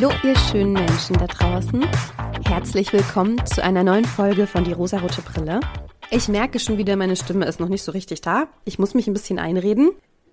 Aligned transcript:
Hallo, 0.00 0.12
ihr 0.22 0.36
schönen 0.36 0.74
Menschen 0.74 1.18
da 1.18 1.26
draußen. 1.26 1.84
Herzlich 2.44 2.92
willkommen 2.92 3.44
zu 3.44 3.64
einer 3.64 3.82
neuen 3.82 4.04
Folge 4.04 4.46
von 4.46 4.62
Die 4.62 4.70
rosarote 4.70 5.22
Brille. 5.22 5.58
Ich 6.12 6.28
merke 6.28 6.60
schon 6.60 6.78
wieder, 6.78 6.94
meine 6.94 7.16
Stimme 7.16 7.46
ist 7.46 7.58
noch 7.58 7.68
nicht 7.68 7.82
so 7.82 7.90
richtig 7.90 8.20
da. 8.20 8.46
Ich 8.64 8.78
muss 8.78 8.94
mich 8.94 9.08
ein 9.08 9.12
bisschen 9.12 9.40
einreden. 9.40 9.90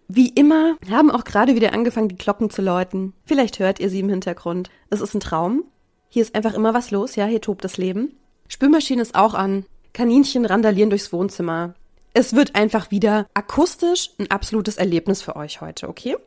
Wie 0.08 0.30
immer 0.30 0.76
haben 0.92 1.10
auch 1.10 1.24
gerade 1.24 1.56
wieder 1.56 1.74
angefangen, 1.74 2.10
die 2.10 2.18
Glocken 2.18 2.52
zu 2.52 2.62
läuten. 2.62 3.14
Vielleicht 3.26 3.58
hört 3.58 3.80
ihr 3.80 3.90
sie 3.90 4.02
im 4.02 4.10
Hintergrund. 4.10 4.70
Es 4.92 5.02
ist 5.02 5.16
ein 5.16 5.20
Traum. 5.20 5.64
Hier 6.10 6.22
ist 6.22 6.36
einfach 6.36 6.54
immer 6.54 6.76
was 6.76 6.92
los, 6.92 7.16
ja, 7.16 7.26
hier 7.26 7.42
tobt 7.42 7.64
das 7.64 7.78
Leben. 7.78 8.14
Spülmaschine 8.48 9.02
ist 9.02 9.16
auch 9.16 9.34
an. 9.34 9.66
Kaninchen 9.94 10.46
randalieren 10.46 10.92
durchs 10.92 11.12
Wohnzimmer. 11.12 11.74
Es 12.14 12.36
wird 12.36 12.54
einfach 12.54 12.92
wieder 12.92 13.26
akustisch 13.34 14.12
ein 14.20 14.30
absolutes 14.30 14.78
Erlebnis 14.78 15.24
für 15.24 15.36
euch 15.36 15.60
heute, 15.60 15.90
okay? 15.90 16.18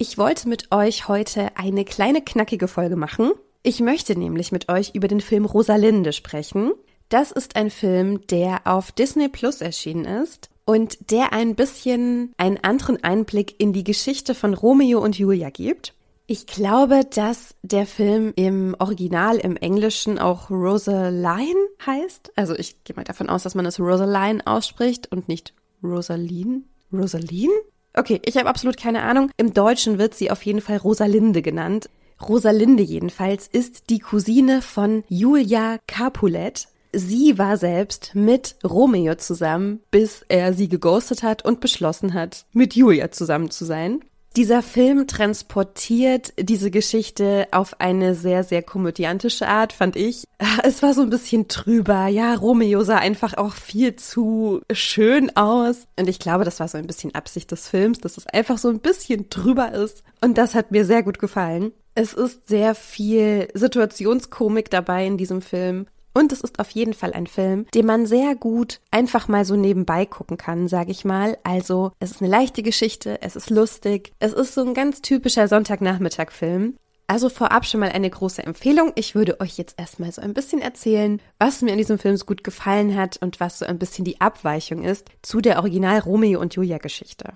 Ich 0.00 0.16
wollte 0.16 0.48
mit 0.48 0.70
euch 0.70 1.08
heute 1.08 1.56
eine 1.56 1.84
kleine 1.84 2.22
knackige 2.22 2.68
Folge 2.68 2.94
machen. 2.94 3.32
Ich 3.64 3.80
möchte 3.80 4.16
nämlich 4.16 4.52
mit 4.52 4.68
euch 4.68 4.94
über 4.94 5.08
den 5.08 5.20
Film 5.20 5.44
Rosalinde 5.44 6.12
sprechen. 6.12 6.70
Das 7.08 7.32
ist 7.32 7.56
ein 7.56 7.68
Film, 7.68 8.24
der 8.28 8.60
auf 8.64 8.92
Disney 8.92 9.28
Plus 9.28 9.60
erschienen 9.60 10.04
ist 10.04 10.50
und 10.64 11.10
der 11.10 11.32
ein 11.32 11.56
bisschen 11.56 12.32
einen 12.36 12.58
anderen 12.62 13.02
Einblick 13.02 13.56
in 13.58 13.72
die 13.72 13.82
Geschichte 13.82 14.36
von 14.36 14.54
Romeo 14.54 15.00
und 15.00 15.18
Julia 15.18 15.50
gibt. 15.50 15.94
Ich 16.28 16.46
glaube, 16.46 17.00
dass 17.04 17.56
der 17.62 17.84
Film 17.84 18.32
im 18.36 18.76
Original 18.78 19.38
im 19.38 19.56
Englischen 19.56 20.20
auch 20.20 20.48
Rosaline 20.48 21.58
heißt. 21.84 22.34
Also 22.36 22.54
ich 22.54 22.84
gehe 22.84 22.94
mal 22.94 23.02
davon 23.02 23.28
aus, 23.28 23.42
dass 23.42 23.56
man 23.56 23.66
es 23.66 23.80
Rosaline 23.80 24.46
ausspricht 24.46 25.10
und 25.10 25.26
nicht 25.26 25.54
Rosaline. 25.82 26.62
Rosaline? 26.92 27.50
Okay, 27.98 28.22
ich 28.24 28.36
habe 28.36 28.48
absolut 28.48 28.76
keine 28.76 29.02
Ahnung. 29.02 29.32
Im 29.38 29.52
Deutschen 29.52 29.98
wird 29.98 30.14
sie 30.14 30.30
auf 30.30 30.42
jeden 30.42 30.60
Fall 30.60 30.76
Rosalinde 30.76 31.42
genannt. 31.42 31.90
Rosalinde 32.22 32.84
jedenfalls 32.84 33.48
ist 33.48 33.90
die 33.90 33.98
Cousine 33.98 34.62
von 34.62 35.02
Julia 35.08 35.78
Capulet. 35.88 36.68
Sie 36.92 37.38
war 37.38 37.56
selbst 37.56 38.12
mit 38.14 38.54
Romeo 38.64 39.16
zusammen, 39.16 39.80
bis 39.90 40.24
er 40.28 40.54
sie 40.54 40.68
geghostet 40.68 41.24
hat 41.24 41.44
und 41.44 41.58
beschlossen 41.58 42.14
hat, 42.14 42.46
mit 42.52 42.76
Julia 42.76 43.10
zusammen 43.10 43.50
zu 43.50 43.64
sein. 43.64 44.04
Dieser 44.36 44.62
Film 44.62 45.06
transportiert 45.06 46.32
diese 46.38 46.70
Geschichte 46.70 47.48
auf 47.50 47.80
eine 47.80 48.14
sehr, 48.14 48.44
sehr 48.44 48.62
komödiantische 48.62 49.48
Art, 49.48 49.72
fand 49.72 49.96
ich. 49.96 50.24
Es 50.62 50.82
war 50.82 50.94
so 50.94 51.02
ein 51.02 51.10
bisschen 51.10 51.48
trüber. 51.48 52.06
Ja, 52.06 52.34
Romeo 52.34 52.84
sah 52.84 52.98
einfach 52.98 53.34
auch 53.34 53.54
viel 53.54 53.96
zu 53.96 54.60
schön 54.70 55.34
aus. 55.36 55.86
Und 55.98 56.08
ich 56.08 56.18
glaube, 56.18 56.44
das 56.44 56.60
war 56.60 56.68
so 56.68 56.78
ein 56.78 56.86
bisschen 56.86 57.14
Absicht 57.14 57.50
des 57.50 57.68
Films, 57.68 57.98
dass 57.98 58.16
es 58.16 58.26
einfach 58.26 58.58
so 58.58 58.68
ein 58.68 58.80
bisschen 58.80 59.28
drüber 59.30 59.72
ist. 59.72 60.04
Und 60.20 60.38
das 60.38 60.54
hat 60.54 60.70
mir 60.70 60.84
sehr 60.84 61.02
gut 61.02 61.18
gefallen. 61.18 61.72
Es 61.94 62.12
ist 62.12 62.46
sehr 62.48 62.76
viel 62.76 63.48
Situationskomik 63.54 64.70
dabei 64.70 65.06
in 65.06 65.16
diesem 65.16 65.42
Film. 65.42 65.86
Und 66.18 66.32
es 66.32 66.40
ist 66.40 66.58
auf 66.58 66.70
jeden 66.70 66.94
Fall 66.94 67.12
ein 67.12 67.28
Film, 67.28 67.66
den 67.72 67.86
man 67.86 68.04
sehr 68.04 68.34
gut 68.34 68.80
einfach 68.90 69.28
mal 69.28 69.44
so 69.44 69.54
nebenbei 69.54 70.04
gucken 70.04 70.36
kann, 70.36 70.66
sage 70.66 70.90
ich 70.90 71.04
mal. 71.04 71.38
Also 71.44 71.92
es 72.00 72.10
ist 72.10 72.20
eine 72.20 72.28
leichte 72.28 72.64
Geschichte, 72.64 73.22
es 73.22 73.36
ist 73.36 73.50
lustig, 73.50 74.12
es 74.18 74.32
ist 74.32 74.52
so 74.52 74.64
ein 74.64 74.74
ganz 74.74 75.00
typischer 75.00 75.46
Sonntagnachmittag-Film. 75.46 76.74
Also 77.06 77.28
vorab 77.28 77.66
schon 77.66 77.78
mal 77.78 77.90
eine 77.90 78.10
große 78.10 78.42
Empfehlung. 78.42 78.90
Ich 78.96 79.14
würde 79.14 79.38
euch 79.38 79.58
jetzt 79.58 79.78
erstmal 79.78 80.10
so 80.10 80.20
ein 80.20 80.34
bisschen 80.34 80.60
erzählen, 80.60 81.22
was 81.38 81.62
mir 81.62 81.70
in 81.70 81.78
diesem 81.78 82.00
Film 82.00 82.16
so 82.16 82.26
gut 82.26 82.42
gefallen 82.42 82.96
hat 82.96 83.18
und 83.18 83.38
was 83.38 83.60
so 83.60 83.66
ein 83.66 83.78
bisschen 83.78 84.04
die 84.04 84.20
Abweichung 84.20 84.82
ist 84.82 85.06
zu 85.22 85.40
der 85.40 85.58
Original 85.58 86.00
Romeo 86.00 86.40
und 86.40 86.52
Julia 86.52 86.78
Geschichte. 86.78 87.34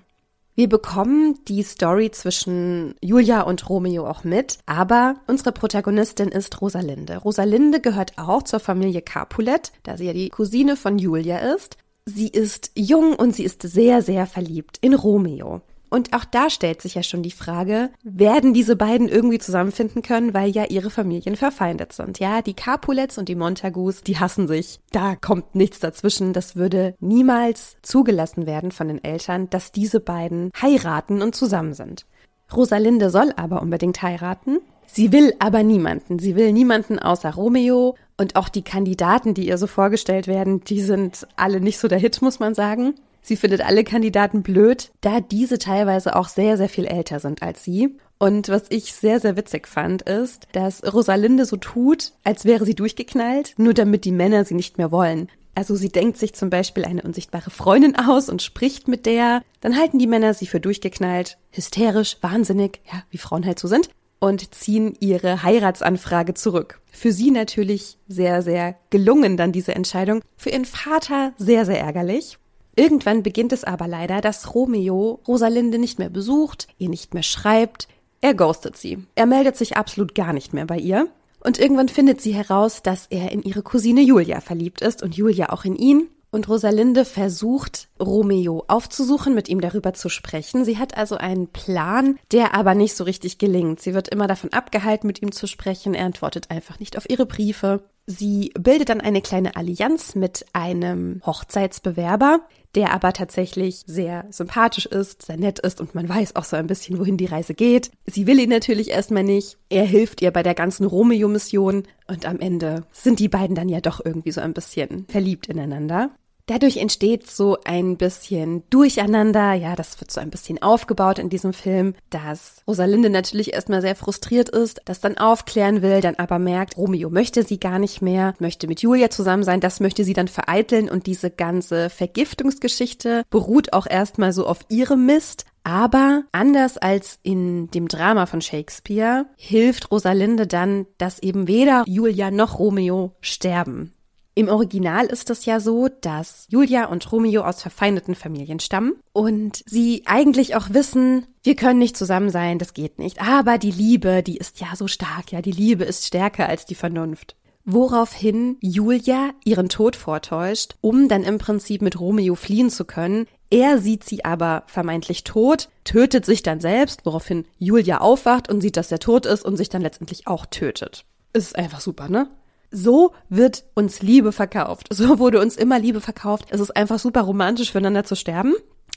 Wir 0.55 0.69
bekommen 0.69 1.39
die 1.47 1.63
Story 1.63 2.11
zwischen 2.11 2.93
Julia 3.01 3.41
und 3.41 3.67
Romeo 3.69 4.07
auch 4.07 4.23
mit, 4.23 4.59
aber 4.67 5.15
unsere 5.25 5.51
Protagonistin 5.51 6.27
ist 6.27 6.61
Rosalinde. 6.61 7.17
Rosalinde 7.17 7.81
gehört 7.81 8.13
auch 8.17 8.43
zur 8.43 8.59
Familie 8.59 9.01
Capulet, 9.01 9.71
da 9.81 9.97
sie 9.97 10.05
ja 10.05 10.13
die 10.13 10.29
Cousine 10.29 10.75
von 10.75 10.99
Julia 10.99 11.39
ist. 11.55 11.77
Sie 12.05 12.27
ist 12.27 12.71
jung 12.75 13.15
und 13.15 13.33
sie 13.33 13.45
ist 13.45 13.63
sehr, 13.63 14.03
sehr 14.03 14.27
verliebt 14.27 14.77
in 14.81 14.93
Romeo. 14.93 15.61
Und 15.93 16.11
auch 16.11 16.25
da 16.25 16.49
stellt 16.49 16.81
sich 16.81 16.95
ja 16.95 17.03
schon 17.03 17.21
die 17.21 17.29
Frage, 17.29 17.91
werden 18.01 18.55
diese 18.55 18.75
beiden 18.75 19.07
irgendwie 19.07 19.37
zusammenfinden 19.37 20.01
können, 20.01 20.33
weil 20.33 20.49
ja 20.49 20.65
ihre 20.65 20.89
Familien 20.89 21.35
verfeindet 21.35 21.93
sind. 21.93 22.17
Ja, 22.17 22.41
die 22.41 22.55
Capulets 22.55 23.19
und 23.19 23.29
die 23.29 23.35
Montagus, 23.35 24.01
die 24.01 24.17
hassen 24.17 24.47
sich. 24.47 24.79
Da 24.91 25.15
kommt 25.15 25.53
nichts 25.53 25.79
dazwischen. 25.79 26.33
Das 26.33 26.55
würde 26.55 26.95
niemals 26.99 27.77
zugelassen 27.83 28.47
werden 28.47 28.71
von 28.71 28.87
den 28.87 29.03
Eltern, 29.03 29.51
dass 29.51 29.71
diese 29.71 29.99
beiden 29.99 30.49
heiraten 30.59 31.21
und 31.21 31.35
zusammen 31.35 31.75
sind. 31.75 32.07
Rosalinde 32.51 33.11
soll 33.11 33.31
aber 33.35 33.61
unbedingt 33.61 34.01
heiraten. 34.01 34.61
Sie 34.87 35.11
will 35.11 35.35
aber 35.37 35.61
niemanden. 35.61 36.17
Sie 36.17 36.35
will 36.35 36.53
niemanden 36.53 36.97
außer 36.97 37.35
Romeo. 37.35 37.95
Und 38.17 38.35
auch 38.35 38.49
die 38.49 38.63
Kandidaten, 38.63 39.35
die 39.35 39.47
ihr 39.47 39.59
so 39.59 39.67
vorgestellt 39.67 40.25
werden, 40.25 40.63
die 40.63 40.81
sind 40.81 41.27
alle 41.35 41.61
nicht 41.61 41.77
so 41.77 41.87
der 41.87 41.99
Hit, 41.99 42.23
muss 42.23 42.39
man 42.39 42.55
sagen. 42.55 42.95
Sie 43.23 43.37
findet 43.37 43.61
alle 43.61 43.83
Kandidaten 43.83 44.43
blöd, 44.43 44.91
da 45.01 45.21
diese 45.21 45.57
teilweise 45.57 46.15
auch 46.15 46.27
sehr, 46.27 46.57
sehr 46.57 46.69
viel 46.69 46.85
älter 46.85 47.19
sind 47.19 47.41
als 47.41 47.63
sie. 47.63 47.97
Und 48.19 48.49
was 48.49 48.65
ich 48.69 48.93
sehr, 48.93 49.19
sehr 49.19 49.37
witzig 49.37 49.67
fand, 49.67 50.03
ist, 50.03 50.47
dass 50.51 50.83
Rosalinde 50.93 51.45
so 51.45 51.55
tut, 51.55 52.11
als 52.23 52.45
wäre 52.45 52.65
sie 52.65 52.75
durchgeknallt, 52.75 53.55
nur 53.57 53.73
damit 53.73 54.05
die 54.05 54.11
Männer 54.11 54.45
sie 54.45 54.53
nicht 54.53 54.77
mehr 54.77 54.91
wollen. 54.91 55.29
Also 55.55 55.75
sie 55.75 55.89
denkt 55.89 56.17
sich 56.17 56.33
zum 56.33 56.49
Beispiel 56.49 56.83
eine 56.83 57.03
unsichtbare 57.03 57.49
Freundin 57.49 57.95
aus 57.95 58.27
und 58.27 58.41
spricht 58.41 58.87
mit 58.87 59.05
der. 59.05 59.41
Dann 59.61 59.77
halten 59.77 59.99
die 59.99 60.07
Männer 60.07 60.33
sie 60.33 60.47
für 60.47 60.59
durchgeknallt, 60.59 61.37
hysterisch, 61.51 62.17
wahnsinnig, 62.21 62.81
ja, 62.91 63.03
wie 63.09 63.17
Frauen 63.17 63.45
halt 63.45 63.59
so 63.59 63.67
sind, 63.67 63.89
und 64.19 64.53
ziehen 64.55 64.95
ihre 64.99 65.43
Heiratsanfrage 65.43 66.33
zurück. 66.33 66.81
Für 66.91 67.11
sie 67.11 67.29
natürlich 67.29 67.97
sehr, 68.07 68.41
sehr 68.41 68.75
gelungen 68.89 69.37
dann 69.37 69.51
diese 69.51 69.75
Entscheidung. 69.75 70.21
Für 70.37 70.49
ihren 70.49 70.65
Vater 70.65 71.33
sehr, 71.37 71.65
sehr 71.65 71.79
ärgerlich. 71.79 72.37
Irgendwann 72.75 73.23
beginnt 73.23 73.53
es 73.53 73.63
aber 73.63 73.87
leider, 73.87 74.21
dass 74.21 74.55
Romeo 74.55 75.19
Rosalinde 75.27 75.77
nicht 75.77 75.99
mehr 75.99 76.09
besucht, 76.09 76.67
ihr 76.77 76.89
nicht 76.89 77.13
mehr 77.13 77.23
schreibt, 77.23 77.87
er 78.23 78.33
ghostet 78.33 78.77
sie. 78.77 79.05
Er 79.15 79.25
meldet 79.25 79.57
sich 79.57 79.75
absolut 79.75 80.15
gar 80.15 80.31
nicht 80.31 80.53
mehr 80.53 80.65
bei 80.65 80.77
ihr. 80.77 81.07
Und 81.41 81.59
irgendwann 81.59 81.89
findet 81.89 82.21
sie 82.21 82.33
heraus, 82.33 82.81
dass 82.81 83.07
er 83.07 83.33
in 83.33 83.43
ihre 83.43 83.63
Cousine 83.63 84.01
Julia 84.01 84.39
verliebt 84.39 84.81
ist 84.81 85.03
und 85.03 85.17
Julia 85.17 85.49
auch 85.49 85.65
in 85.65 85.75
ihn. 85.75 86.07
Und 86.31 86.47
Rosalinde 86.47 87.03
versucht, 87.05 87.89
Romeo 87.99 88.63
aufzusuchen, 88.67 89.35
mit 89.35 89.49
ihm 89.49 89.59
darüber 89.59 89.93
zu 89.93 90.07
sprechen. 90.07 90.63
Sie 90.63 90.79
hat 90.79 90.97
also 90.97 91.15
einen 91.15 91.49
Plan, 91.49 92.17
der 92.31 92.55
aber 92.55 92.73
nicht 92.75 92.95
so 92.95 93.03
richtig 93.03 93.39
gelingt. 93.39 93.81
Sie 93.81 93.93
wird 93.93 94.07
immer 94.07 94.25
davon 94.25 94.53
abgehalten, 94.53 95.05
mit 95.05 95.21
ihm 95.21 95.33
zu 95.33 95.45
sprechen. 95.45 95.93
Er 95.93 96.05
antwortet 96.05 96.49
einfach 96.49 96.79
nicht 96.79 96.97
auf 96.97 97.09
ihre 97.09 97.25
Briefe. 97.25 97.83
Sie 98.05 98.51
bildet 98.59 98.89
dann 98.89 98.99
eine 98.99 99.21
kleine 99.21 99.55
Allianz 99.55 100.15
mit 100.15 100.45
einem 100.51 101.21
Hochzeitsbewerber, 101.25 102.41
der 102.75 102.91
aber 102.91 103.13
tatsächlich 103.13 103.83
sehr 103.85 104.25
sympathisch 104.29 104.85
ist, 104.87 105.21
sehr 105.21 105.37
nett 105.37 105.59
ist 105.59 105.79
und 105.79 105.95
man 105.95 106.09
weiß 106.09 106.35
auch 106.35 106.43
so 106.43 106.57
ein 106.57 106.67
bisschen, 106.67 106.99
wohin 106.99 107.17
die 107.17 107.27
Reise 107.27 107.53
geht. 107.53 107.91
Sie 108.05 108.27
will 108.27 108.39
ihn 108.39 108.49
natürlich 108.49 108.89
erstmal 108.89 109.23
nicht. 109.23 109.57
Er 109.69 109.85
hilft 109.85 110.21
ihr 110.21 110.31
bei 110.31 110.43
der 110.43 110.55
ganzen 110.55 110.85
Romeo-Mission 110.85 111.83
und 112.07 112.25
am 112.25 112.39
Ende 112.39 112.83
sind 112.91 113.19
die 113.19 113.29
beiden 113.29 113.55
dann 113.55 113.69
ja 113.69 113.79
doch 113.79 114.03
irgendwie 114.03 114.31
so 114.31 114.41
ein 114.41 114.53
bisschen 114.53 115.05
verliebt 115.07 115.47
ineinander. 115.47 116.11
Dadurch 116.47 116.75
entsteht 116.75 117.29
so 117.31 117.57
ein 117.63 117.95
bisschen 117.95 118.63
Durcheinander, 118.69 119.53
ja, 119.53 119.77
das 119.77 120.01
wird 120.01 120.11
so 120.11 120.19
ein 120.19 120.29
bisschen 120.29 120.61
aufgebaut 120.61 121.17
in 121.17 121.29
diesem 121.29 121.53
Film, 121.53 121.95
dass 122.09 122.63
Rosalinde 122.67 123.09
natürlich 123.09 123.53
erstmal 123.53 123.81
sehr 123.81 123.95
frustriert 123.95 124.49
ist, 124.49 124.81
das 124.83 124.99
dann 124.99 125.17
aufklären 125.17 125.81
will, 125.81 126.01
dann 126.01 126.15
aber 126.15 126.39
merkt, 126.39 126.75
Romeo 126.75 127.09
möchte 127.09 127.43
sie 127.43 127.61
gar 127.61 127.79
nicht 127.79 128.01
mehr, 128.01 128.33
möchte 128.39 128.67
mit 128.67 128.81
Julia 128.81 129.09
zusammen 129.09 129.43
sein, 129.43 129.61
das 129.61 129.79
möchte 129.79 130.03
sie 130.03 130.11
dann 130.11 130.27
vereiteln 130.27 130.89
und 130.89 131.07
diese 131.07 131.31
ganze 131.31 131.89
Vergiftungsgeschichte 131.89 133.23
beruht 133.29 133.71
auch 133.71 133.87
erstmal 133.87 134.33
so 134.33 134.45
auf 134.45 134.65
ihrem 134.67 135.05
Mist, 135.05 135.45
aber 135.63 136.23
anders 136.33 136.77
als 136.77 137.19
in 137.23 137.71
dem 137.71 137.87
Drama 137.87 138.25
von 138.25 138.41
Shakespeare 138.41 139.27
hilft 139.37 139.91
Rosalinde 139.91 140.45
dann, 140.45 140.87
dass 140.97 141.19
eben 141.19 141.47
weder 141.47 141.85
Julia 141.87 142.31
noch 142.31 142.59
Romeo 142.59 143.15
sterben. 143.21 143.93
Im 144.35 144.49
Original 144.49 145.05
ist 145.05 145.29
es 145.29 145.45
ja 145.45 145.59
so, 145.59 145.89
dass 146.01 146.47
Julia 146.49 146.85
und 146.85 147.11
Romeo 147.11 147.43
aus 147.43 147.61
verfeindeten 147.61 148.15
Familien 148.15 148.59
stammen 148.59 148.93
und 149.11 149.61
sie 149.67 150.03
eigentlich 150.07 150.55
auch 150.55 150.71
wissen, 150.71 151.27
wir 151.43 151.55
können 151.55 151.77
nicht 151.77 151.95
zusammen 151.95 152.31
sein, 152.31 152.57
das 152.57 152.73
geht 152.73 152.97
nicht. 152.97 153.21
Aber 153.21 153.59
die 153.59 153.71
Liebe, 153.71 154.23
die 154.23 154.37
ist 154.37 154.59
ja 154.59 154.75
so 154.75 154.87
stark, 154.87 155.31
ja, 155.31 155.43
die 155.43 155.51
Liebe 155.51 155.83
ist 155.83 156.07
stärker 156.07 156.49
als 156.49 156.65
die 156.65 156.73
Vernunft. 156.73 157.35
Woraufhin 157.63 158.57
Julia 158.59 159.29
ihren 159.45 159.69
Tod 159.69 159.95
vortäuscht, 159.95 160.75
um 160.81 161.07
dann 161.07 161.23
im 161.23 161.37
Prinzip 161.37 161.83
mit 161.83 161.99
Romeo 161.99 162.33
fliehen 162.33 162.71
zu 162.71 162.85
können. 162.85 163.27
Er 163.51 163.77
sieht 163.77 164.03
sie 164.03 164.25
aber 164.25 164.63
vermeintlich 164.65 165.23
tot, 165.23 165.69
tötet 165.83 166.25
sich 166.25 166.41
dann 166.41 166.59
selbst, 166.59 167.05
woraufhin 167.05 167.45
Julia 167.59 167.99
aufwacht 167.99 168.49
und 168.49 168.61
sieht, 168.61 168.77
dass 168.77 168.91
er 168.91 168.99
tot 168.99 169.27
ist 169.27 169.45
und 169.45 169.57
sich 169.57 169.69
dann 169.69 169.83
letztendlich 169.83 170.25
auch 170.25 170.47
tötet. 170.47 171.05
Ist 171.33 171.55
einfach 171.55 171.79
super, 171.79 172.09
ne? 172.09 172.29
So 172.73 173.13
wird 173.29 173.63
uns 173.75 174.01
Liebe 174.01 174.31
verkauft. 174.31 174.87
So 174.91 175.19
wurde 175.19 175.39
uns 175.39 175.55
immer 175.55 175.79
Liebe 175.79 176.01
verkauft. 176.01 176.47
Es 176.49 176.59
ist 176.59 176.75
einfach 176.75 176.99
super 176.99 177.21
romantisch 177.21 177.71
füreinander 177.71 178.03
zu 178.03 178.15
sterben. 178.15 178.55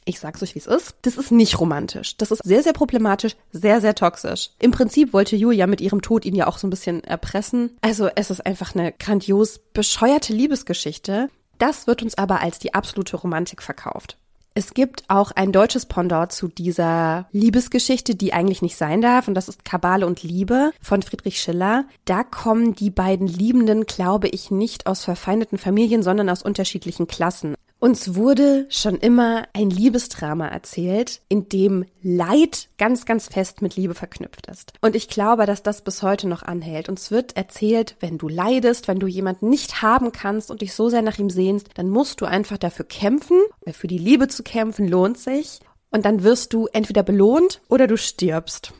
Ich 0.08 0.20
sag's 0.20 0.42
euch, 0.42 0.54
wie 0.54 0.60
es 0.60 0.66
ist. 0.66 0.94
Das 1.02 1.16
ist 1.16 1.32
nicht 1.32 1.58
romantisch. 1.60 2.16
Das 2.16 2.30
ist 2.30 2.42
sehr, 2.44 2.62
sehr 2.62 2.72
problematisch, 2.72 3.36
sehr, 3.50 3.80
sehr 3.80 3.94
toxisch. 3.94 4.50
Im 4.60 4.70
Prinzip 4.70 5.12
wollte 5.12 5.34
Julia 5.36 5.66
mit 5.66 5.80
ihrem 5.80 6.00
Tod 6.00 6.24
ihn 6.24 6.36
ja 6.36 6.46
auch 6.46 6.58
so 6.58 6.66
ein 6.66 6.70
bisschen 6.70 7.02
erpressen. 7.02 7.76
Also 7.80 8.08
es 8.14 8.30
ist 8.30 8.46
einfach 8.46 8.74
eine 8.74 8.92
grandios 8.92 9.58
bescheuerte 9.72 10.32
Liebesgeschichte. 10.32 11.28
Das 11.58 11.86
wird 11.86 12.02
uns 12.02 12.16
aber 12.16 12.40
als 12.40 12.58
die 12.58 12.72
absolute 12.72 13.16
Romantik 13.16 13.62
verkauft. 13.62 14.16
Es 14.58 14.72
gibt 14.72 15.04
auch 15.08 15.32
ein 15.32 15.52
deutsches 15.52 15.84
Pendant 15.84 16.32
zu 16.32 16.48
dieser 16.48 17.28
Liebesgeschichte, 17.30 18.14
die 18.14 18.32
eigentlich 18.32 18.62
nicht 18.62 18.78
sein 18.78 19.02
darf, 19.02 19.28
und 19.28 19.34
das 19.34 19.50
ist 19.50 19.66
Kabale 19.66 20.06
und 20.06 20.22
Liebe 20.22 20.72
von 20.80 21.02
Friedrich 21.02 21.42
Schiller. 21.42 21.84
Da 22.06 22.24
kommen 22.24 22.74
die 22.74 22.88
beiden 22.88 23.26
Liebenden, 23.26 23.84
glaube 23.84 24.28
ich, 24.28 24.50
nicht 24.50 24.86
aus 24.86 25.04
verfeindeten 25.04 25.58
Familien, 25.58 26.02
sondern 26.02 26.30
aus 26.30 26.42
unterschiedlichen 26.42 27.06
Klassen. 27.06 27.55
Uns 27.78 28.14
wurde 28.14 28.66
schon 28.70 28.96
immer 28.96 29.46
ein 29.52 29.68
Liebesdrama 29.68 30.48
erzählt, 30.48 31.20
in 31.28 31.50
dem 31.50 31.84
Leid 32.02 32.70
ganz, 32.78 33.04
ganz 33.04 33.28
fest 33.28 33.60
mit 33.60 33.76
Liebe 33.76 33.94
verknüpft 33.94 34.46
ist. 34.46 34.72
Und 34.80 34.96
ich 34.96 35.08
glaube, 35.08 35.44
dass 35.44 35.62
das 35.62 35.82
bis 35.82 36.02
heute 36.02 36.26
noch 36.26 36.42
anhält. 36.42 36.88
Uns 36.88 37.10
wird 37.10 37.36
erzählt, 37.36 37.96
wenn 38.00 38.16
du 38.16 38.28
leidest, 38.28 38.88
wenn 38.88 38.98
du 38.98 39.06
jemanden 39.06 39.50
nicht 39.50 39.82
haben 39.82 40.10
kannst 40.10 40.50
und 40.50 40.62
dich 40.62 40.72
so 40.72 40.88
sehr 40.88 41.02
nach 41.02 41.18
ihm 41.18 41.28
sehnst, 41.28 41.68
dann 41.74 41.90
musst 41.90 42.22
du 42.22 42.24
einfach 42.24 42.56
dafür 42.56 42.86
kämpfen. 42.86 43.38
Für 43.70 43.88
die 43.88 43.98
Liebe 43.98 44.28
zu 44.28 44.42
kämpfen 44.42 44.88
lohnt 44.88 45.18
sich. 45.18 45.60
Und 45.90 46.06
dann 46.06 46.22
wirst 46.22 46.54
du 46.54 46.68
entweder 46.72 47.02
belohnt 47.02 47.60
oder 47.68 47.86
du 47.86 47.98
stirbst. 47.98 48.72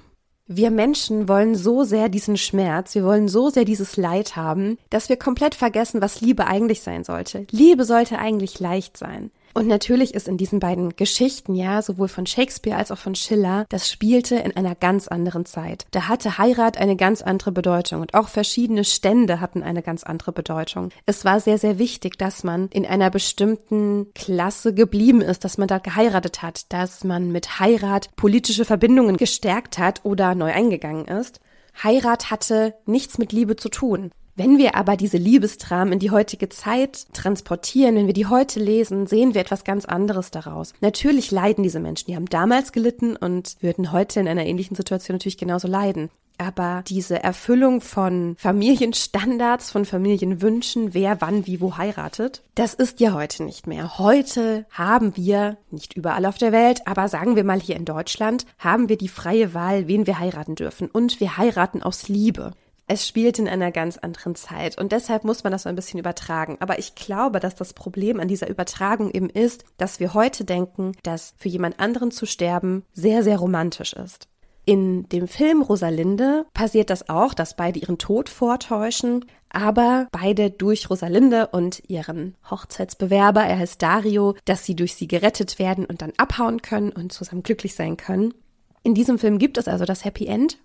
Wir 0.48 0.70
Menschen 0.70 1.28
wollen 1.28 1.56
so 1.56 1.82
sehr 1.82 2.08
diesen 2.08 2.36
Schmerz, 2.36 2.94
wir 2.94 3.02
wollen 3.02 3.26
so 3.26 3.50
sehr 3.50 3.64
dieses 3.64 3.96
Leid 3.96 4.36
haben, 4.36 4.78
dass 4.90 5.08
wir 5.08 5.16
komplett 5.16 5.56
vergessen, 5.56 6.00
was 6.00 6.20
Liebe 6.20 6.46
eigentlich 6.46 6.82
sein 6.82 7.02
sollte. 7.02 7.48
Liebe 7.50 7.84
sollte 7.84 8.20
eigentlich 8.20 8.60
leicht 8.60 8.96
sein. 8.96 9.32
Und 9.56 9.68
natürlich 9.68 10.12
ist 10.12 10.28
in 10.28 10.36
diesen 10.36 10.60
beiden 10.60 10.96
Geschichten, 10.96 11.54
ja, 11.54 11.80
sowohl 11.80 12.08
von 12.08 12.26
Shakespeare 12.26 12.76
als 12.76 12.90
auch 12.90 12.98
von 12.98 13.14
Schiller, 13.14 13.64
das 13.70 13.90
spielte 13.90 14.34
in 14.36 14.54
einer 14.54 14.74
ganz 14.74 15.08
anderen 15.08 15.46
Zeit. 15.46 15.86
Da 15.92 16.08
hatte 16.08 16.36
Heirat 16.36 16.76
eine 16.76 16.94
ganz 16.94 17.22
andere 17.22 17.52
Bedeutung 17.52 18.02
und 18.02 18.12
auch 18.12 18.28
verschiedene 18.28 18.84
Stände 18.84 19.40
hatten 19.40 19.62
eine 19.62 19.80
ganz 19.80 20.04
andere 20.04 20.32
Bedeutung. 20.32 20.90
Es 21.06 21.24
war 21.24 21.40
sehr, 21.40 21.56
sehr 21.56 21.78
wichtig, 21.78 22.18
dass 22.18 22.44
man 22.44 22.68
in 22.68 22.84
einer 22.84 23.08
bestimmten 23.08 24.12
Klasse 24.12 24.74
geblieben 24.74 25.22
ist, 25.22 25.42
dass 25.42 25.56
man 25.56 25.68
da 25.68 25.78
geheiratet 25.78 26.42
hat, 26.42 26.70
dass 26.70 27.02
man 27.02 27.32
mit 27.32 27.58
Heirat 27.58 28.14
politische 28.14 28.66
Verbindungen 28.66 29.16
gestärkt 29.16 29.78
hat 29.78 30.04
oder 30.04 30.34
neu 30.34 30.52
eingegangen 30.52 31.06
ist. 31.06 31.40
Heirat 31.82 32.30
hatte 32.30 32.74
nichts 32.84 33.16
mit 33.16 33.32
Liebe 33.32 33.56
zu 33.56 33.70
tun. 33.70 34.10
Wenn 34.38 34.58
wir 34.58 34.74
aber 34.74 34.98
diese 34.98 35.16
Liebesdramen 35.16 35.94
in 35.94 35.98
die 35.98 36.10
heutige 36.10 36.50
Zeit 36.50 37.06
transportieren, 37.14 37.96
wenn 37.96 38.06
wir 38.06 38.12
die 38.12 38.26
heute 38.26 38.60
lesen, 38.60 39.06
sehen 39.06 39.32
wir 39.32 39.40
etwas 39.40 39.64
ganz 39.64 39.86
anderes 39.86 40.30
daraus. 40.30 40.74
Natürlich 40.82 41.30
leiden 41.30 41.62
diese 41.62 41.80
Menschen, 41.80 42.08
die 42.08 42.16
haben 42.16 42.26
damals 42.26 42.72
gelitten 42.72 43.16
und 43.16 43.56
würden 43.60 43.92
heute 43.92 44.20
in 44.20 44.28
einer 44.28 44.44
ähnlichen 44.44 44.76
Situation 44.76 45.14
natürlich 45.14 45.38
genauso 45.38 45.68
leiden. 45.68 46.10
Aber 46.36 46.84
diese 46.86 47.22
Erfüllung 47.22 47.80
von 47.80 48.36
Familienstandards, 48.38 49.70
von 49.70 49.86
Familienwünschen, 49.86 50.92
wer 50.92 51.22
wann 51.22 51.46
wie 51.46 51.62
wo 51.62 51.78
heiratet, 51.78 52.42
das 52.54 52.74
ist 52.74 53.00
ja 53.00 53.14
heute 53.14 53.42
nicht 53.42 53.66
mehr. 53.66 53.98
Heute 53.98 54.66
haben 54.70 55.16
wir, 55.16 55.56
nicht 55.70 55.94
überall 55.94 56.26
auf 56.26 56.36
der 56.36 56.52
Welt, 56.52 56.86
aber 56.86 57.08
sagen 57.08 57.36
wir 57.36 57.44
mal 57.44 57.58
hier 57.58 57.76
in 57.76 57.86
Deutschland, 57.86 58.44
haben 58.58 58.90
wir 58.90 58.98
die 58.98 59.08
freie 59.08 59.54
Wahl, 59.54 59.88
wen 59.88 60.06
wir 60.06 60.18
heiraten 60.18 60.56
dürfen. 60.56 60.90
Und 60.90 61.20
wir 61.20 61.38
heiraten 61.38 61.82
aus 61.82 62.08
Liebe 62.08 62.52
es 62.88 63.06
spielt 63.06 63.38
in 63.38 63.48
einer 63.48 63.72
ganz 63.72 63.98
anderen 63.98 64.36
Zeit 64.36 64.78
und 64.78 64.92
deshalb 64.92 65.24
muss 65.24 65.42
man 65.42 65.50
das 65.50 65.64
so 65.64 65.68
ein 65.68 65.74
bisschen 65.74 65.98
übertragen. 65.98 66.56
Aber 66.60 66.78
ich 66.78 66.94
glaube, 66.94 67.40
dass 67.40 67.56
das 67.56 67.72
Problem 67.72 68.20
an 68.20 68.28
dieser 68.28 68.48
Übertragung 68.48 69.10
eben 69.10 69.28
ist, 69.28 69.64
dass 69.76 69.98
wir 69.98 70.14
heute 70.14 70.44
denken, 70.44 70.92
dass 71.02 71.34
für 71.36 71.48
jemand 71.48 71.80
anderen 71.80 72.12
zu 72.12 72.26
sterben 72.26 72.84
sehr, 72.92 73.24
sehr 73.24 73.38
romantisch 73.38 73.92
ist. 73.92 74.28
In 74.68 75.08
dem 75.08 75.28
Film 75.28 75.62
Rosalinde 75.62 76.44
passiert 76.52 76.90
das 76.90 77.08
auch, 77.08 77.34
dass 77.34 77.54
beide 77.54 77.78
ihren 77.78 77.98
Tod 77.98 78.28
vortäuschen, 78.28 79.24
aber 79.48 80.08
beide 80.10 80.50
durch 80.50 80.90
Rosalinde 80.90 81.46
und 81.48 81.82
ihren 81.88 82.34
Hochzeitsbewerber, 82.50 83.42
er 83.42 83.60
heißt 83.60 83.80
Dario, 83.80 84.34
dass 84.44 84.64
sie 84.64 84.74
durch 84.74 84.96
sie 84.96 85.06
gerettet 85.06 85.60
werden 85.60 85.84
und 85.86 86.02
dann 86.02 86.12
abhauen 86.16 86.62
können 86.62 86.90
und 86.90 87.12
zusammen 87.12 87.44
glücklich 87.44 87.74
sein 87.74 87.96
können. 87.96 88.34
In 88.82 88.94
diesem 88.94 89.18
Film 89.18 89.38
gibt 89.38 89.56
es 89.56 89.68
also 89.68 89.84
das 89.84 90.04
Happy 90.04 90.26
End 90.26 90.58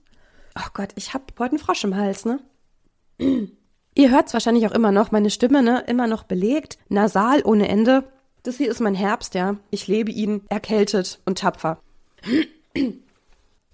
Oh 0.56 0.70
Gott, 0.74 0.90
ich 0.96 1.14
habe 1.14 1.26
heute 1.40 1.52
einen 1.52 1.60
Frosch 1.60 1.84
im 1.84 1.96
Hals, 1.96 2.26
ne? 2.26 2.40
Ihr 3.96 4.10
hört 4.10 4.28
es 4.28 4.34
wahrscheinlich 4.34 4.66
auch 4.68 4.72
immer 4.72 4.92
noch, 4.92 5.12
meine 5.12 5.30
Stimme, 5.30 5.62
ne? 5.62 5.84
Immer 5.88 6.08
noch 6.08 6.24
belegt, 6.24 6.78
nasal 6.90 7.42
ohne 7.44 7.68
Ende. 7.68 8.04
Das 8.44 8.58
hier 8.58 8.72
ist 8.72 8.80
mein 8.80 8.96
Herbst, 8.96 9.36
ja. 9.36 9.58
Ich 9.70 9.88
lebe 9.88 10.12
ihn 10.12 10.42
erkältet 10.50 11.20
und 11.26 11.40
tapfer. 11.40 11.80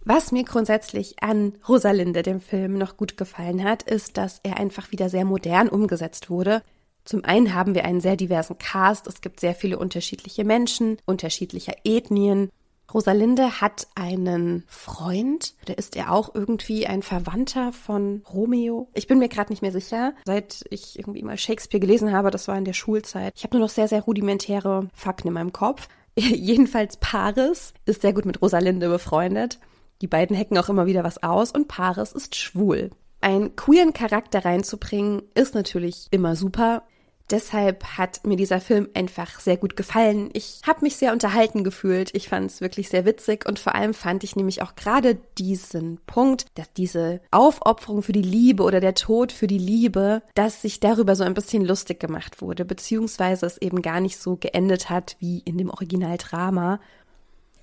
Was 0.03 0.31
mir 0.31 0.43
grundsätzlich 0.43 1.21
an 1.21 1.53
Rosalinde, 1.67 2.23
dem 2.23 2.41
Film, 2.41 2.77
noch 2.77 2.97
gut 2.97 3.17
gefallen 3.17 3.63
hat, 3.63 3.83
ist, 3.83 4.17
dass 4.17 4.39
er 4.43 4.57
einfach 4.57 4.91
wieder 4.91 5.09
sehr 5.09 5.25
modern 5.25 5.69
umgesetzt 5.69 6.29
wurde. 6.29 6.63
Zum 7.03 7.23
einen 7.23 7.53
haben 7.53 7.75
wir 7.75 7.85
einen 7.85 8.01
sehr 8.01 8.17
diversen 8.17 8.57
Cast. 8.57 9.07
Es 9.07 9.21
gibt 9.21 9.39
sehr 9.39 9.53
viele 9.53 9.77
unterschiedliche 9.77 10.43
Menschen, 10.43 10.97
unterschiedlicher 11.05 11.73
Ethnien. 11.83 12.49
Rosalinde 12.93 13.59
hat 13.59 13.87
einen 13.95 14.63
Freund, 14.67 15.55
der 15.67 15.77
ist 15.77 15.95
er 15.95 16.11
auch 16.11 16.33
irgendwie 16.33 16.87
ein 16.87 17.03
Verwandter 17.03 17.73
von 17.73 18.23
Romeo. 18.33 18.89
Ich 18.93 19.07
bin 19.07 19.19
mir 19.19 19.27
gerade 19.27 19.51
nicht 19.51 19.61
mehr 19.61 19.73
sicher, 19.73 20.13
seit 20.25 20.63
ich 20.69 20.97
irgendwie 20.97 21.23
mal 21.23 21.37
Shakespeare 21.37 21.81
gelesen 21.81 22.13
habe, 22.13 22.31
das 22.31 22.47
war 22.47 22.57
in 22.57 22.65
der 22.65 22.73
Schulzeit. 22.73 23.33
Ich 23.35 23.43
habe 23.43 23.57
nur 23.57 23.65
noch 23.65 23.73
sehr, 23.73 23.87
sehr 23.87 24.01
rudimentäre 24.01 24.89
Fakten 24.93 25.27
in 25.27 25.33
meinem 25.33 25.51
Kopf. 25.51 25.89
Jedenfalls 26.17 26.97
Paris 26.97 27.73
ist 27.85 28.01
sehr 28.01 28.13
gut 28.13 28.25
mit 28.25 28.41
Rosalinde 28.41 28.89
befreundet. 28.89 29.59
Die 30.01 30.07
beiden 30.07 30.37
hacken 30.37 30.57
auch 30.57 30.69
immer 30.69 30.85
wieder 30.85 31.03
was 31.03 31.21
aus 31.23 31.51
und 31.51 31.67
Paris 31.67 32.11
ist 32.11 32.35
schwul. 32.35 32.91
Einen 33.19 33.55
queeren 33.55 33.93
Charakter 33.93 34.45
reinzubringen 34.45 35.23
ist 35.33 35.55
natürlich 35.55 36.07
immer 36.11 36.35
super. 36.35 36.83
Deshalb 37.29 37.83
hat 37.97 38.25
mir 38.25 38.37
dieser 38.37 38.61
Film 38.61 38.87
einfach 38.93 39.41
sehr 39.41 39.57
gut 39.57 39.75
gefallen. 39.75 40.29
Ich 40.31 40.61
habe 40.65 40.79
mich 40.81 40.95
sehr 40.95 41.11
unterhalten 41.11 41.65
gefühlt. 41.65 42.15
Ich 42.15 42.29
fand 42.29 42.49
es 42.49 42.61
wirklich 42.61 42.87
sehr 42.87 43.03
witzig 43.03 43.45
und 43.45 43.59
vor 43.59 43.75
allem 43.75 43.93
fand 43.93 44.23
ich 44.23 44.37
nämlich 44.37 44.61
auch 44.61 44.75
gerade 44.75 45.15
diesen 45.37 45.99
Punkt, 46.07 46.45
dass 46.55 46.71
diese 46.71 47.19
Aufopferung 47.31 48.01
für 48.01 48.13
die 48.13 48.21
Liebe 48.21 48.63
oder 48.63 48.79
der 48.79 48.93
Tod 48.93 49.33
für 49.33 49.47
die 49.47 49.57
Liebe, 49.57 50.21
dass 50.35 50.61
sich 50.61 50.79
darüber 50.79 51.17
so 51.17 51.25
ein 51.25 51.33
bisschen 51.33 51.65
lustig 51.65 51.99
gemacht 51.99 52.41
wurde, 52.41 52.63
beziehungsweise 52.63 53.45
es 53.45 53.57
eben 53.57 53.81
gar 53.81 53.99
nicht 53.99 54.17
so 54.17 54.37
geendet 54.37 54.89
hat 54.89 55.17
wie 55.19 55.39
in 55.39 55.57
dem 55.57 55.69
Originaldrama. 55.69 56.79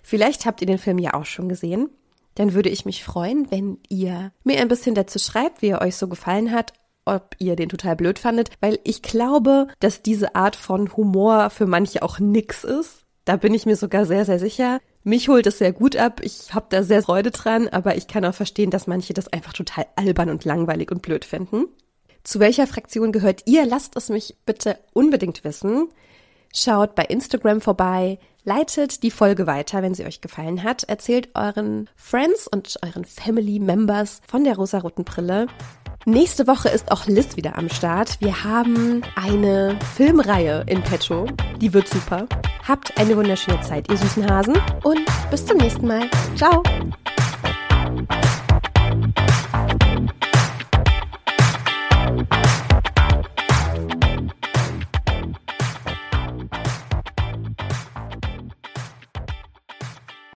Vielleicht 0.02 0.44
habt 0.44 0.60
ihr 0.60 0.66
den 0.66 0.78
Film 0.78 0.98
ja 0.98 1.14
auch 1.14 1.24
schon 1.24 1.48
gesehen. 1.48 1.88
Dann 2.34 2.52
würde 2.52 2.68
ich 2.68 2.84
mich 2.84 3.02
freuen, 3.02 3.50
wenn 3.50 3.78
ihr 3.88 4.32
mir 4.42 4.60
ein 4.60 4.68
bisschen 4.68 4.94
dazu 4.94 5.18
schreibt, 5.18 5.62
wie 5.62 5.68
er 5.68 5.80
euch 5.80 5.96
so 5.96 6.08
gefallen 6.08 6.52
hat 6.52 6.74
ob 7.04 7.36
ihr 7.38 7.56
den 7.56 7.68
total 7.68 7.96
blöd 7.96 8.18
fandet, 8.18 8.50
weil 8.60 8.78
ich 8.84 9.02
glaube, 9.02 9.68
dass 9.80 10.02
diese 10.02 10.34
Art 10.34 10.56
von 10.56 10.96
Humor 10.96 11.50
für 11.50 11.66
manche 11.66 12.02
auch 12.02 12.18
nix 12.18 12.64
ist. 12.64 13.04
Da 13.24 13.36
bin 13.36 13.54
ich 13.54 13.66
mir 13.66 13.76
sogar 13.76 14.04
sehr, 14.04 14.24
sehr 14.24 14.38
sicher. 14.38 14.80
Mich 15.02 15.28
holt 15.28 15.46
es 15.46 15.58
sehr 15.58 15.72
gut 15.72 15.96
ab. 15.96 16.20
Ich 16.22 16.54
habe 16.54 16.66
da 16.68 16.82
sehr 16.82 17.02
Freude 17.02 17.30
dran, 17.30 17.68
aber 17.68 17.96
ich 17.96 18.06
kann 18.06 18.24
auch 18.24 18.34
verstehen, 18.34 18.70
dass 18.70 18.86
manche 18.86 19.14
das 19.14 19.32
einfach 19.32 19.52
total 19.52 19.86
albern 19.96 20.30
und 20.30 20.44
langweilig 20.44 20.90
und 20.90 21.02
blöd 21.02 21.24
finden. 21.24 21.66
Zu 22.22 22.40
welcher 22.40 22.66
Fraktion 22.66 23.12
gehört 23.12 23.42
ihr? 23.46 23.66
Lasst 23.66 23.96
es 23.96 24.08
mich 24.08 24.36
bitte 24.46 24.78
unbedingt 24.94 25.44
wissen. 25.44 25.88
Schaut 26.54 26.94
bei 26.94 27.04
Instagram 27.04 27.60
vorbei, 27.60 28.18
leitet 28.44 29.02
die 29.02 29.10
Folge 29.10 29.46
weiter, 29.46 29.82
wenn 29.82 29.94
sie 29.94 30.06
euch 30.06 30.20
gefallen 30.20 30.62
hat, 30.62 30.84
erzählt 30.84 31.30
euren 31.34 31.90
Friends 31.96 32.46
und 32.46 32.78
euren 32.82 33.04
Family 33.04 33.58
Members 33.58 34.22
von 34.26 34.44
der 34.44 34.56
rosaroten 34.56 35.04
Brille. 35.04 35.48
Nächste 36.06 36.46
Woche 36.46 36.68
ist 36.68 36.92
auch 36.92 37.06
Liz 37.06 37.36
wieder 37.36 37.56
am 37.56 37.70
Start. 37.70 38.20
Wir 38.20 38.44
haben 38.44 39.00
eine 39.16 39.78
Filmreihe 39.96 40.62
in 40.66 40.82
petto. 40.82 41.26
Die 41.62 41.72
wird 41.72 41.88
super. 41.88 42.26
Habt 42.68 42.98
eine 42.98 43.16
wunderschöne 43.16 43.60
Zeit, 43.62 43.90
ihr 43.90 43.96
süßen 43.96 44.28
Hasen. 44.30 44.54
Und 44.82 45.06
bis 45.30 45.46
zum 45.46 45.56
nächsten 45.56 45.86
Mal. 45.86 46.10
Ciao. 46.36 46.62